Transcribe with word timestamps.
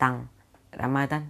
tentang 0.00 0.32
Ramadan 0.72 1.28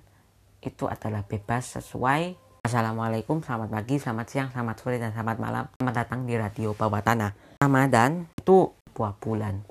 itu 0.62 0.86
adalah 0.86 1.26
bebas 1.26 1.74
sesuai 1.74 2.38
Assalamualaikum, 2.62 3.42
selamat 3.42 3.66
pagi, 3.66 3.98
selamat 3.98 4.26
siang, 4.30 4.48
selamat 4.54 4.76
sore, 4.78 5.02
dan 5.02 5.10
selamat 5.10 5.42
malam. 5.42 5.64
Selamat 5.74 5.94
datang 6.06 6.22
di 6.22 6.38
Radio 6.38 6.70
Bawah 6.78 7.02
Tanah. 7.02 7.58
Ramadan 7.58 8.30
itu 8.38 8.70
buah 8.94 9.18
bulan. 9.18 9.66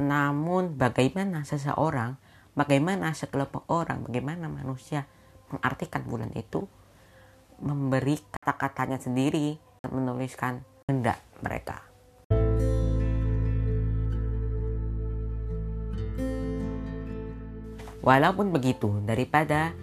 Namun 0.00 0.80
bagaimana 0.80 1.44
seseorang, 1.44 2.16
bagaimana 2.56 3.12
sekelompok 3.12 3.68
orang, 3.68 4.08
bagaimana 4.08 4.48
manusia 4.48 5.04
mengartikan 5.52 6.08
bulan 6.08 6.32
itu, 6.32 6.64
memberi 7.60 8.16
kata-katanya 8.32 8.96
sendiri, 8.96 9.60
menuliskan 9.92 10.64
hendak 10.88 11.20
mereka. 11.44 11.87
Walaupun 18.08 18.56
begitu, 18.56 19.04
daripada 19.04 19.76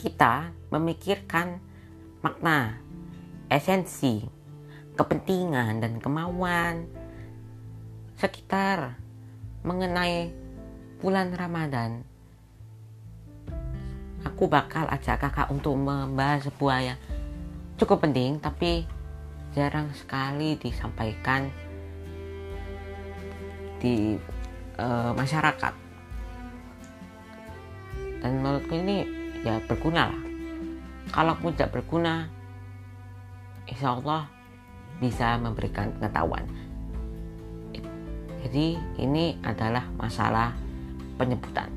kita 0.00 0.48
memikirkan 0.72 1.60
makna, 2.24 2.80
esensi, 3.52 4.24
kepentingan, 4.96 5.84
dan 5.84 6.00
kemauan 6.00 6.88
sekitar 8.16 8.96
mengenai 9.60 10.32
bulan 11.04 11.36
Ramadan, 11.36 12.00
aku 14.24 14.48
bakal 14.48 14.88
ajak 14.88 15.20
kakak 15.20 15.52
untuk 15.52 15.76
membahas 15.76 16.48
sebuah 16.48 16.78
yang 16.80 16.98
cukup 17.76 18.08
penting, 18.08 18.40
tapi 18.40 18.88
jarang 19.52 19.92
sekali 19.92 20.56
disampaikan 20.56 21.52
di 23.84 24.16
uh, 24.80 25.12
masyarakat 25.12 25.79
dan 28.20 28.40
menurutku 28.40 28.76
ini 28.76 29.04
ya 29.44 29.60
berguna 29.64 30.12
lah. 30.12 30.22
Kalau 31.10 31.34
pun 31.40 31.52
tidak 31.56 31.74
berguna 31.74 32.28
insya 33.66 33.96
Allah 33.96 34.28
bisa 35.00 35.40
memberikan 35.40 35.90
pengetahuan. 35.96 36.44
Jadi 38.40 38.76
ini 38.96 39.36
adalah 39.44 39.84
masalah 40.00 40.56
penyebutan. 41.20 41.68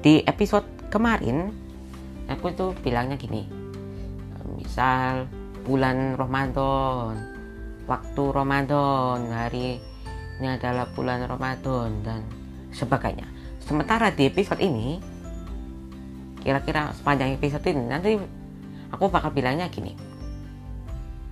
Di 0.00 0.24
episode 0.24 0.64
kemarin 0.88 1.52
aku 2.28 2.52
itu 2.52 2.66
bilangnya 2.84 3.16
gini 3.16 3.44
misal 4.58 5.28
bulan 5.64 6.16
Ramadan 6.16 7.16
waktu 7.88 8.22
Ramadan 8.32 9.32
hari 9.32 9.80
ini 10.38 10.48
adalah 10.48 10.88
bulan 10.92 11.24
Ramadan 11.24 12.04
dan 12.04 12.20
sebagainya 12.74 13.37
sementara 13.68 14.08
di 14.08 14.24
episode 14.24 14.64
ini 14.64 14.96
kira-kira 16.40 16.88
sepanjang 16.96 17.36
episode 17.36 17.68
ini 17.68 17.84
nanti 17.84 18.16
aku 18.88 19.12
bakal 19.12 19.28
bilangnya 19.28 19.68
gini. 19.68 19.92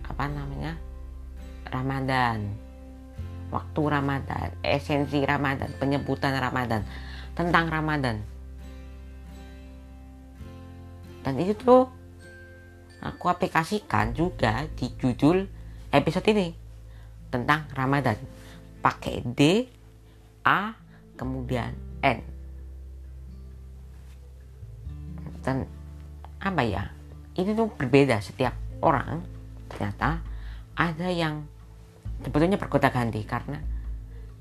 Apa 0.05 0.29
namanya? 0.29 0.77
Ramadan. 1.73 2.53
Waktu 3.49 3.81
Ramadan 3.81 4.53
esensi 4.61 5.25
Ramadan 5.25 5.73
penyebutan 5.81 6.37
Ramadan. 6.37 6.85
Tentang 7.33 7.73
Ramadan. 7.73 8.21
Dan 11.25 11.41
itu 11.41 11.57
tuh 11.57 11.89
aku 13.01 13.33
aplikasikan 13.33 14.13
juga 14.13 14.69
di 14.77 14.93
judul 15.01 15.49
episode 15.89 16.29
ini. 16.37 16.53
Tentang 17.33 17.65
Ramadan. 17.73 18.21
Pakai 18.85 19.25
D 19.25 19.65
A 20.45 20.77
kemudian 21.17 21.86
N. 22.07 22.19
Dan 25.43 25.67
apa 26.39 26.63
ya? 26.63 26.91
Ini 27.35 27.53
tuh 27.59 27.69
berbeda 27.75 28.23
setiap 28.23 28.55
orang. 28.83 29.27
Ternyata 29.67 30.23
ada 30.79 31.09
yang 31.11 31.43
sebetulnya 32.23 32.57
berkota 32.57 32.89
ganti 32.95 33.21
karena 33.27 33.59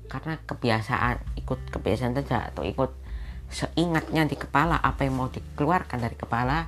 karena 0.06 0.38
kebiasaan 0.46 1.34
ikut 1.42 1.60
kebiasaan 1.74 2.14
saja 2.14 2.54
atau 2.54 2.62
ikut 2.62 2.94
seingatnya 3.50 4.26
di 4.26 4.38
kepala 4.38 4.78
apa 4.78 5.06
yang 5.06 5.18
mau 5.18 5.28
dikeluarkan 5.30 5.98
dari 5.98 6.14
kepala 6.14 6.66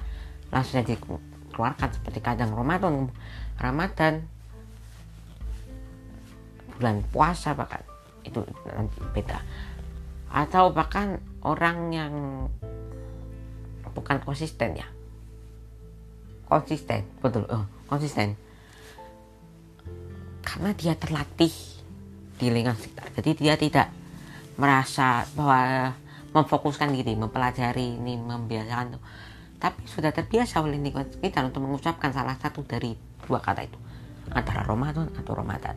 langsung 0.51 0.83
dikeluarkan 0.83 1.89
seperti 1.95 2.19
kadang 2.19 2.51
Ramadan. 2.55 3.11
Ramadan 3.59 4.27
bulan 6.79 7.03
puasa 7.11 7.59
bahkan 7.59 7.83
itu 8.23 8.39
nanti 8.71 8.99
beda 9.11 9.39
atau 10.29 10.71
bahkan 10.73 11.21
orang 11.41 11.79
yang 11.93 12.13
bukan 13.97 14.21
konsisten 14.23 14.77
ya. 14.77 14.89
Konsisten 16.49 17.05
betul. 17.21 17.45
Oh, 17.49 17.65
konsisten. 17.89 18.37
Karena 20.45 20.73
dia 20.73 20.97
terlatih 20.97 21.53
di 22.41 22.47
lingkungan 22.49 22.79
sekitar. 22.79 23.13
Jadi 23.21 23.31
dia 23.37 23.55
tidak 23.59 23.89
merasa 24.57 25.29
bahwa 25.37 25.93
memfokuskan 26.33 26.93
diri 26.93 27.17
mempelajari 27.17 28.01
ini 28.01 28.17
membiasakan 28.17 28.97
itu. 28.97 29.01
Tapi 29.59 29.81
sudah 29.91 30.15
terbiasa 30.15 30.63
oleh 30.63 30.79
lingkungan 30.79 31.09
sekitar 31.11 31.45
untuk 31.45 31.67
mengucapkan 31.67 32.15
salah 32.15 32.39
satu 32.39 32.65
dari 32.65 32.95
dua 33.27 33.43
kata 33.43 33.67
itu. 33.67 33.79
Antara 34.33 34.65
Ramadan 34.65 35.09
atau 35.19 35.33
Ramadan. 35.37 35.77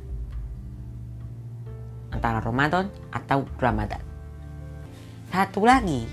Antara 2.12 2.40
Ramadan 2.44 2.92
atau 3.12 3.48
Ramadan 3.60 4.11
satu 5.32 5.64
lagi, 5.64 6.06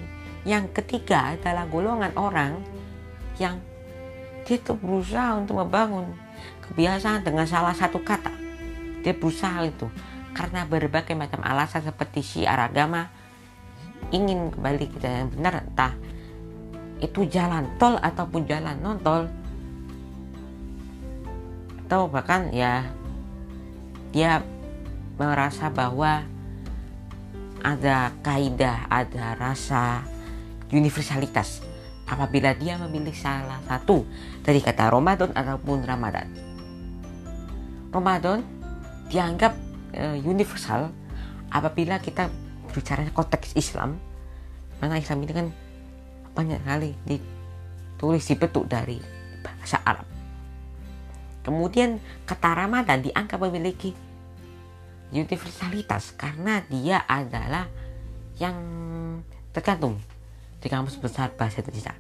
yang 0.47 0.71
ketiga 0.71 1.35
adalah 1.35 1.67
golongan 1.67 2.15
orang 2.15 2.63
yang 3.37 3.59
dia 4.47 4.57
tuh 4.63 4.79
berusaha 4.79 5.37
untuk 5.37 5.61
membangun 5.61 6.09
kebiasaan 6.65 7.27
dengan 7.27 7.45
salah 7.45 7.77
satu 7.77 8.01
kata. 8.01 8.33
Dia 9.05 9.13
berusaha 9.13 9.67
itu 9.67 9.91
karena 10.39 10.63
berbagai 10.65 11.19
macam 11.19 11.43
alasan 11.43 11.83
seperti 11.83 12.23
syiar 12.23 12.63
agama 12.63 13.11
ingin 14.15 14.55
kembali 14.55 14.87
ke 14.87 14.97
jalan 15.03 15.27
yang 15.27 15.31
benar 15.35 15.55
entah 15.67 15.93
itu 17.03 17.27
jalan 17.27 17.67
tol 17.79 17.99
ataupun 17.99 18.47
jalan 18.47 18.79
non 18.79 18.99
tol 19.03 19.27
atau 21.87 22.07
bahkan 22.07 22.55
ya 22.55 22.87
dia 24.15 24.45
merasa 25.19 25.73
bahwa 25.73 26.23
ada 27.63 28.15
kaidah, 28.23 28.87
ada 28.91 29.35
rasa 29.39 30.05
universalitas 30.71 31.65
apabila 32.09 32.57
dia 32.57 32.81
memilih 32.81 33.13
salah 33.13 33.61
satu 33.69 34.05
dari 34.41 34.65
kata 34.65 34.89
Ramadan 34.89 35.31
ataupun 35.37 35.85
Ramadan. 35.85 36.29
Ramadan 37.93 38.45
dianggap 39.09 39.57
uh, 39.97 40.17
universal 40.21 40.93
apabila 41.49 41.97
kita 42.01 42.29
bicara 42.73 43.09
konteks 43.13 43.57
Islam 43.57 43.97
mana 44.79 45.01
Islam 45.01 45.25
ini 45.25 45.33
kan 45.33 45.47
banyak 46.37 46.61
sekali 46.63 46.91
ditulis 47.09 48.25
dibentuk 48.29 48.65
dari 48.71 49.01
bahasa 49.43 49.83
Arab. 49.83 50.07
Kemudian 51.43 51.99
kata 52.29 52.55
Ramadan 52.55 53.03
dianggap 53.03 53.41
memiliki 53.41 53.97
universalitas 55.13 56.13
karena 56.17 56.61
dia 56.69 57.05
adalah 57.09 57.69
yang 58.37 58.57
tergantung 59.53 59.99
di 60.59 60.67
kamus 60.69 60.99
besar 61.01 61.33
bahasa 61.35 61.65
Indonesia. 61.65 61.95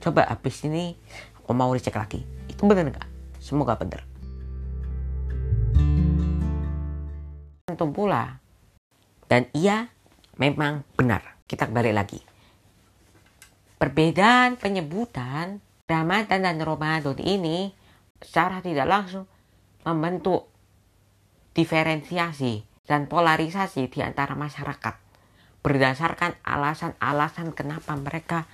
Coba 0.00 0.26
habis 0.28 0.64
ini 0.64 0.96
aku 1.38 1.52
mau 1.52 1.70
dicek 1.72 1.96
lagi. 1.96 2.24
Itu 2.48 2.64
benar 2.64 2.88
nggak? 2.88 3.08
Semoga 3.40 3.76
benar. 3.76 4.02
Tentu 7.68 7.86
pula 7.92 8.40
dan 9.28 9.48
ia 9.52 9.90
memang 10.40 10.84
benar. 10.96 11.36
Kita 11.44 11.68
kembali 11.68 11.92
lagi. 11.92 12.20
Perbedaan 13.76 14.56
penyebutan 14.56 15.60
Ramadan 15.84 16.40
dan 16.40 16.56
Ramadan 16.56 17.20
ini 17.20 17.68
secara 18.16 18.64
tidak 18.64 18.88
langsung 18.88 19.28
membentuk 19.84 20.53
diferensiasi 21.54 22.66
dan 22.84 23.08
polarisasi 23.08 23.88
di 23.88 24.04
antara 24.04 24.36
masyarakat 24.36 25.04
berdasarkan 25.64 26.36
alasan-alasan 26.44 27.56
kenapa 27.56 27.96
mereka 27.96 28.44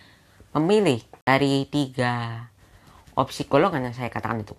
memilih 0.54 1.02
dari 1.26 1.66
tiga 1.66 2.46
opsi 3.18 3.50
golongan 3.50 3.90
yang 3.90 3.96
saya 3.98 4.14
katakan 4.14 4.46
itu. 4.46 4.54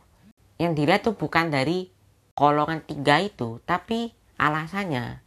Yang 0.59 0.71
dilihat 0.75 1.01
itu 1.07 1.11
bukan 1.15 1.47
dari 1.47 1.87
golongan 2.35 2.83
tiga 2.83 3.23
itu, 3.23 3.63
tapi 3.63 4.11
alasannya. 4.35 5.23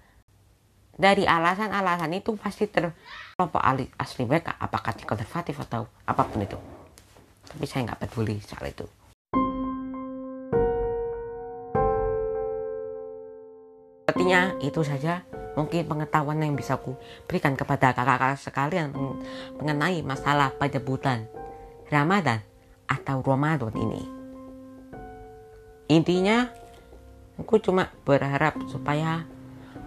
Dari 0.94 1.26
alasan-alasan 1.26 2.12
itu 2.14 2.38
pasti 2.38 2.70
terkelompok 2.70 3.58
asli 3.98 4.22
mereka, 4.28 4.54
apakah 4.60 4.94
konservatif 4.94 5.58
atau 5.64 5.90
apa 6.06 6.22
pun 6.28 6.44
itu. 6.44 6.54
Tapi 7.50 7.64
saya 7.66 7.88
nggak 7.88 8.04
peduli 8.04 8.38
soal 8.44 8.70
itu. 8.70 8.86
Sepertinya 14.14 14.54
itu 14.62 14.78
saja 14.86 15.26
mungkin 15.58 15.90
pengetahuan 15.90 16.38
yang 16.38 16.54
bisa 16.54 16.78
ku 16.78 16.94
berikan 17.26 17.58
kepada 17.58 17.90
kakak-kakak 17.90 18.38
sekalian 18.38 18.94
mengenai 19.58 20.06
masalah 20.06 20.54
penyebutan 20.54 21.26
Ramadan 21.90 22.38
atau 22.86 23.18
Ramadan 23.26 23.74
ini. 23.74 24.06
Intinya, 25.90 26.46
aku 27.42 27.58
cuma 27.58 27.90
berharap 28.06 28.54
supaya 28.70 29.26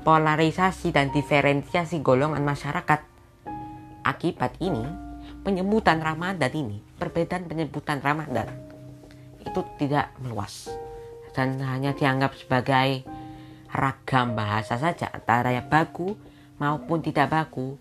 polarisasi 0.04 0.92
dan 0.92 1.08
diferensiasi 1.16 2.04
golongan 2.04 2.44
masyarakat 2.44 3.00
akibat 4.04 4.60
ini 4.60 4.84
penyebutan 5.48 6.04
Ramadan 6.04 6.52
ini 6.52 6.84
perbedaan 7.00 7.48
penyebutan 7.48 8.04
Ramadan 8.04 8.52
itu 9.40 9.64
tidak 9.80 10.12
meluas 10.20 10.68
dan 11.32 11.56
hanya 11.64 11.96
dianggap 11.96 12.36
sebagai 12.36 13.08
ragam 13.72 14.36
bahasa 14.38 14.80
saja 14.80 15.12
antara 15.12 15.52
yang 15.52 15.68
baku 15.68 16.16
maupun 16.58 17.04
tidak 17.04 17.32
baku 17.32 17.78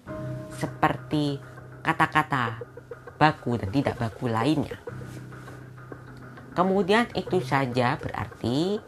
seperti 0.52 1.38
kata-kata 1.82 2.60
baku 3.16 3.56
dan 3.56 3.70
tidak 3.72 3.96
baku 3.96 4.28
lainnya. 4.28 4.76
Kemudian 6.56 7.08
itu 7.12 7.40
saja 7.44 8.00
berarti 8.00 8.80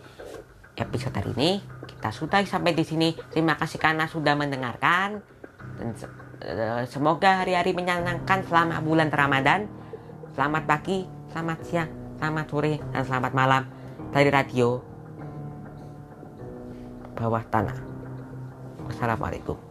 episode 0.78 1.14
hari 1.14 1.32
ini 1.36 1.52
kita 1.84 2.08
sudah 2.14 2.40
sampai 2.46 2.72
di 2.72 2.84
sini. 2.86 3.12
Terima 3.28 3.58
kasih 3.58 3.76
karena 3.76 4.08
sudah 4.08 4.32
mendengarkan 4.38 5.20
dan 5.76 5.88
eh, 6.40 6.82
semoga 6.88 7.44
hari-hari 7.44 7.76
menyenangkan 7.76 8.46
selama 8.46 8.80
bulan 8.80 9.12
Ramadan. 9.12 9.68
Selamat 10.32 10.70
pagi, 10.70 11.02
selamat 11.34 11.58
siang, 11.66 11.90
selamat 12.22 12.46
sore, 12.46 12.74
dan 12.94 13.02
selamat 13.02 13.32
malam 13.34 13.62
dari 14.14 14.30
radio 14.30 14.87
bawah 17.18 17.42
tanah. 17.50 17.74
Wassalamualaikum. 18.86 19.67